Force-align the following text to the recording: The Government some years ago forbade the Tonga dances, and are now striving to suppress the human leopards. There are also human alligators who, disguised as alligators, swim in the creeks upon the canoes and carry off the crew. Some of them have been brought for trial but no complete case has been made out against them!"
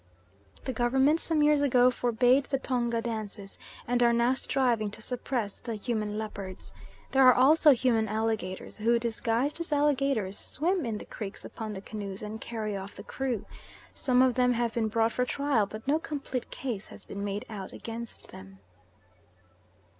The 0.65 0.73
Government 0.73 1.19
some 1.19 1.43
years 1.43 1.61
ago 1.61 1.91
forbade 1.91 2.45
the 2.45 2.57
Tonga 2.57 3.03
dances, 3.03 3.59
and 3.87 4.01
are 4.01 4.11
now 4.11 4.33
striving 4.33 4.89
to 4.89 4.99
suppress 4.99 5.59
the 5.59 5.75
human 5.75 6.17
leopards. 6.17 6.73
There 7.11 7.21
are 7.23 7.35
also 7.35 7.69
human 7.69 8.07
alligators 8.07 8.79
who, 8.79 8.97
disguised 8.97 9.59
as 9.59 9.71
alligators, 9.71 10.39
swim 10.39 10.87
in 10.87 10.97
the 10.97 11.05
creeks 11.05 11.45
upon 11.45 11.73
the 11.73 11.81
canoes 11.81 12.23
and 12.23 12.41
carry 12.41 12.75
off 12.75 12.95
the 12.95 13.03
crew. 13.03 13.45
Some 13.93 14.23
of 14.23 14.33
them 14.33 14.53
have 14.53 14.73
been 14.73 14.87
brought 14.87 15.11
for 15.11 15.23
trial 15.23 15.67
but 15.67 15.87
no 15.87 15.99
complete 15.99 16.49
case 16.49 16.87
has 16.87 17.05
been 17.05 17.23
made 17.23 17.45
out 17.47 17.71
against 17.71 18.31
them!" 18.31 18.57